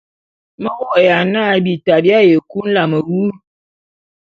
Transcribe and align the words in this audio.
Me 0.61 0.69
vô'ôya 0.77 1.17
na 1.33 1.41
bita 1.65 1.95
bi 2.03 2.09
aye 2.19 2.35
kui 2.49 2.61
nlame 2.67 2.99
wu. 3.09 3.21